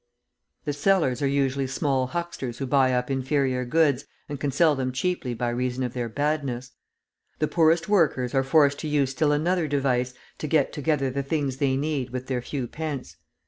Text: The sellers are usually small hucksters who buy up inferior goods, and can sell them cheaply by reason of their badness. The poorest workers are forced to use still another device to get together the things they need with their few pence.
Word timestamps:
The 0.65 0.73
sellers 0.73 1.21
are 1.21 1.27
usually 1.27 1.67
small 1.67 2.07
hucksters 2.07 2.57
who 2.57 2.65
buy 2.65 2.91
up 2.91 3.11
inferior 3.11 3.65
goods, 3.65 4.05
and 4.27 4.39
can 4.39 4.49
sell 4.49 4.75
them 4.75 4.91
cheaply 4.91 5.35
by 5.35 5.49
reason 5.49 5.83
of 5.83 5.93
their 5.93 6.09
badness. 6.09 6.71
The 7.37 7.47
poorest 7.47 7.87
workers 7.87 8.33
are 8.33 8.41
forced 8.43 8.79
to 8.79 8.87
use 8.87 9.11
still 9.11 9.31
another 9.31 9.67
device 9.67 10.15
to 10.39 10.47
get 10.47 10.73
together 10.73 11.11
the 11.11 11.21
things 11.21 11.57
they 11.57 11.77
need 11.77 12.09
with 12.09 12.25
their 12.25 12.41
few 12.41 12.65
pence. 12.67 13.17